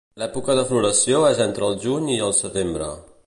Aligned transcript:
L'època 0.19 0.53
de 0.59 0.63
floració 0.69 1.19
és 1.31 1.43
entre 1.47 1.69
el 1.69 1.79
Juny 1.85 2.09
i 2.17 2.21
el 2.31 2.35
Setembre. 2.43 2.91